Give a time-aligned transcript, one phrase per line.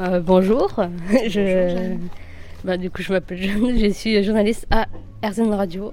[0.00, 0.80] Euh, bonjour.
[1.28, 1.96] je...
[2.64, 4.86] Bah, du coup, je m'appelle Jeanne, je suis journaliste à
[5.24, 5.92] RZN Radio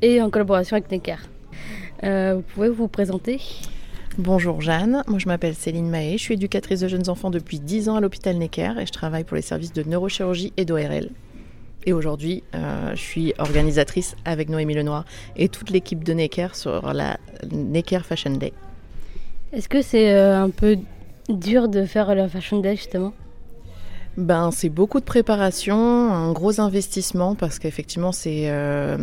[0.00, 1.16] et en collaboration avec Necker.
[2.04, 3.40] Euh, vous pouvez vous présenter
[4.18, 7.88] Bonjour Jeanne, moi je m'appelle Céline Mahé, je suis éducatrice de jeunes enfants depuis 10
[7.88, 11.08] ans à l'hôpital Necker et je travaille pour les services de neurochirurgie et d'ORL.
[11.86, 15.04] Et aujourd'hui, euh, je suis organisatrice avec Noémie Lenoir
[15.36, 17.16] et toute l'équipe de Necker sur la
[17.50, 18.52] Necker Fashion Day.
[19.52, 20.78] Est-ce que c'est euh, un peu
[21.28, 23.14] dur de faire la Fashion Day justement?
[24.18, 28.98] Ben, c'est beaucoup de préparation, un gros investissement parce qu'effectivement c'est euh,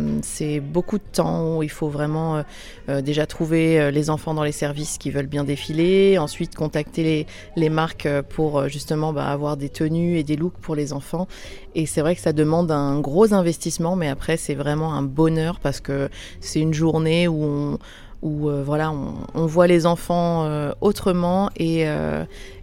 [0.62, 2.42] beaucoup de temps où il faut vraiment euh,
[2.88, 7.68] euh, déjà trouver les enfants dans les services qui veulent bien défiler, ensuite contacter les,
[7.70, 11.26] marques pour justement bah, avoir des tenues et des looks pour les enfants.
[11.74, 15.58] Et c'est vrai que ça demande un gros investissement, mais après c'est vraiment un bonheur
[15.58, 16.08] parce que
[16.40, 17.78] c'est une journée où on
[18.22, 20.46] où voilà on, voit les enfants
[20.82, 21.86] autrement et,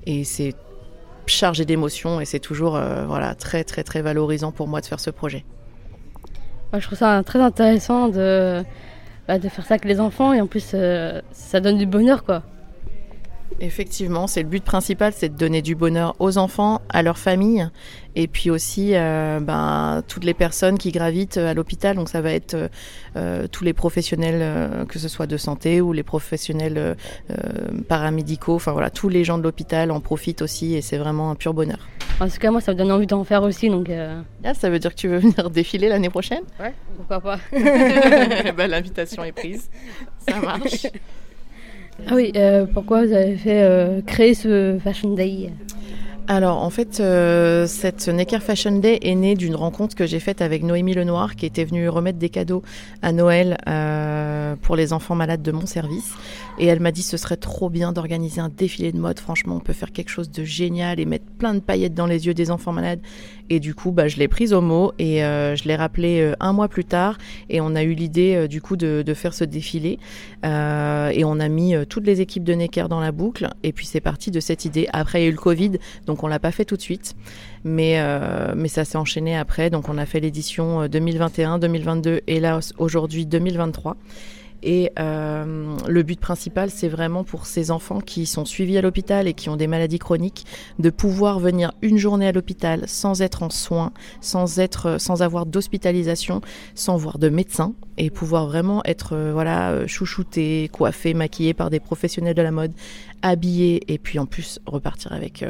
[0.06, 0.54] et c'est
[1.30, 4.99] chargé d'émotions et c'est toujours euh, voilà, très très très valorisant pour moi de faire
[4.99, 5.45] ce projet.
[6.73, 8.64] je trouve ça très intéressant de,
[9.28, 12.23] bah, de faire ça avec les enfants et en plus euh, ça donne du bonheur
[12.23, 12.44] quoi.
[13.59, 17.69] Effectivement, c'est le but principal, c'est de donner du bonheur aux enfants, à leurs familles,
[18.16, 21.95] et puis aussi euh, ben, toutes les personnes qui gravitent à l'hôpital.
[21.95, 22.67] Donc ça va être euh,
[23.16, 26.95] euh, tous les professionnels, que ce soit de santé ou les professionnels
[27.88, 28.55] paramédicaux.
[28.55, 31.53] Enfin voilà, tous les gens de l'hôpital en profitent aussi, et c'est vraiment un pur
[31.53, 31.88] bonheur.
[32.19, 33.69] En tout cas, moi, ça me donne envie d'en faire aussi.
[33.69, 36.44] Donc, ah, ça veut dire que tu veux venir défiler l'année prochaine?
[36.59, 37.39] Ouais, pourquoi pas.
[37.52, 39.69] ben, L'invitation est prise.
[40.28, 40.88] Ça marche.
[42.06, 45.50] Ah oui, euh, pourquoi vous avez fait euh, créer ce Fashion Day?
[46.30, 50.42] Alors en fait, euh, cette Necker Fashion Day est née d'une rencontre que j'ai faite
[50.42, 52.64] avec Noémie Lenoir qui était venue remettre des cadeaux
[53.02, 56.16] à Noël euh, pour les enfants malades de mon service.
[56.59, 59.19] Et elle m'a dit ce serait trop bien d'organiser un défilé de mode.
[59.19, 62.28] Franchement, on peut faire quelque chose de génial et mettre plein de paillettes dans les
[62.28, 63.00] yeux des enfants malades.
[63.50, 66.52] Et du coup, bah, je l'ai prise au mot et euh, je l'ai rappelé un
[66.52, 67.17] mois plus tard.
[67.50, 69.97] Et on a eu l'idée du coup de, faire ce défilé.
[70.44, 73.47] et on a mis toutes les équipes de Necker dans la boucle.
[73.63, 74.90] Et puis c'est parti de cette idée.
[74.91, 75.72] Après, il y a eu le Covid,
[76.06, 77.16] donc donc on l'a pas fait tout de suite,
[77.63, 79.69] mais, euh, mais ça s'est enchaîné après.
[79.69, 83.95] Donc on a fait l'édition 2021, euh, 2022 et là aujourd'hui 2023.
[84.63, 89.28] Et euh, le but principal, c'est vraiment pour ces enfants qui sont suivis à l'hôpital
[89.28, 90.47] et qui ont des maladies chroniques,
[90.79, 96.41] de pouvoir venir une journée à l'hôpital sans être en soins, sans avoir d'hospitalisation,
[96.73, 102.34] sans voir de médecin, et pouvoir vraiment être, voilà, chouchouté, coiffé, maquillé par des professionnels
[102.34, 102.72] de la mode,
[103.22, 105.44] habillés, et puis en plus repartir avec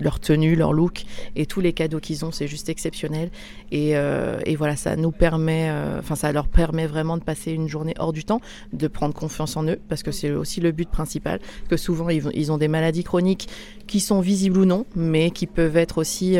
[0.00, 1.04] leur tenue, leur look
[1.36, 3.30] et tous les cadeaux qu'ils ont, c'est juste exceptionnel.
[3.70, 7.94] Et, et, voilà, ça nous permet, enfin, ça leur permet vraiment de passer une journée
[7.98, 8.40] hors du temps
[8.72, 12.52] de prendre confiance en eux, parce que c'est aussi le but principal, que souvent ils,
[12.52, 13.48] ont des maladies chroniques
[13.86, 16.36] qui sont visibles ou non, mais qui peuvent être aussi...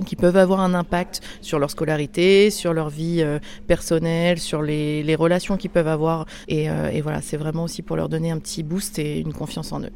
[0.00, 4.62] Euh, qui peuvent avoir un impact sur leur scolarité, sur leur vie euh, personnelle, sur
[4.62, 6.26] les, relations qu'ils peuvent avoir.
[6.48, 9.32] Et, euh, et voilà, c'est vraiment aussi pour leur donner un petit boost et une
[9.32, 9.92] confiance en eux.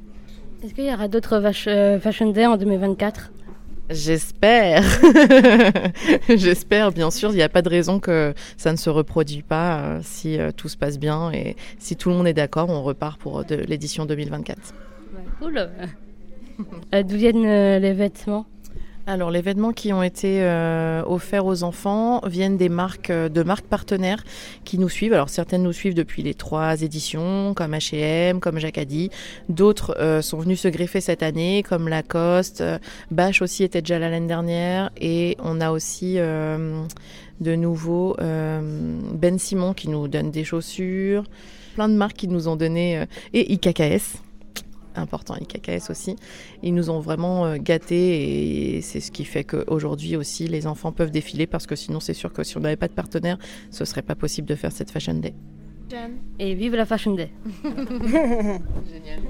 [0.65, 1.41] Est-ce qu'il y aura d'autres
[2.01, 3.31] Fashion Day en 2024
[3.91, 4.83] J'espère.
[6.29, 7.31] J'espère, bien sûr.
[7.31, 10.51] Il n'y a pas de raison que ça ne se reproduise pas euh, si euh,
[10.55, 14.05] tout se passe bien et si tout le monde est d'accord, on repart pour l'édition
[14.05, 14.75] 2024.
[15.39, 15.69] cool.
[16.93, 17.45] Euh, d'où viennent
[17.79, 18.45] les vêtements?
[19.09, 23.43] Alors les vêtements qui ont été euh, offerts aux enfants viennent des marques euh, de
[23.43, 24.23] marques partenaires
[24.65, 25.15] qui nous suivent.
[25.15, 29.11] Alors certaines nous suivent depuis les trois éditions, comme H&M, comme Jacadi.
[29.49, 32.63] D'autres euh, sont venus se greffer cette année, comme Lacoste.
[33.11, 39.73] Bache aussi était déjà là l'année dernière, et on a aussi de nouveau Ben Simon
[39.73, 41.25] qui nous donne des chaussures,
[41.75, 44.28] plein de marques qui nous ont donné et IKKS
[44.99, 46.17] important, IKKS aussi.
[46.63, 50.93] Ils nous ont vraiment euh, gâtés et c'est ce qui fait qu'aujourd'hui aussi les enfants
[50.93, 53.39] peuvent défiler parce que sinon c'est sûr que si on n'avait pas de partenaire,
[53.71, 55.35] ce serait pas possible de faire cette Fashion Day.
[56.39, 57.33] Et vive la Fashion Day
[57.65, 59.21] Génial